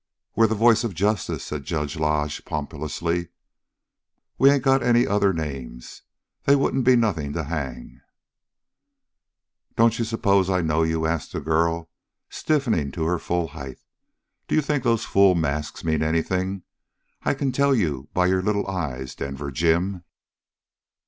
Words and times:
"We're 0.35 0.47
the 0.47 0.55
voice 0.55 0.83
of 0.83 0.95
justice," 0.95 1.43
said 1.43 1.63
Judge 1.63 1.95
Lodge 1.95 2.43
pompously. 2.43 3.27
"We 4.39 4.49
ain't 4.49 4.63
got 4.63 4.81
any 4.81 5.05
other 5.05 5.31
names. 5.31 6.01
They 6.45 6.55
wouldn't 6.55 6.85
be 6.85 6.95
nothing 6.95 7.33
to 7.33 7.43
hang." 7.43 8.01
"Don't 9.75 9.99
you 9.99 10.03
suppose 10.05 10.49
I 10.49 10.61
know 10.61 10.81
you?" 10.81 11.05
asked 11.05 11.33
the 11.33 11.39
girl, 11.39 11.87
stiffening 12.31 12.91
to 12.93 13.03
her 13.03 13.19
full 13.19 13.49
height. 13.49 13.77
"D'you 14.47 14.61
think 14.63 14.83
those 14.83 15.05
fool 15.05 15.35
masks 15.35 15.83
mean 15.83 16.01
anything? 16.01 16.63
I 17.21 17.35
can 17.35 17.51
tell 17.51 17.75
you 17.75 18.09
by 18.11 18.25
your 18.25 18.41
little 18.41 18.65
eyes, 18.67 19.13
Denver 19.13 19.51
Jim!" 19.51 20.03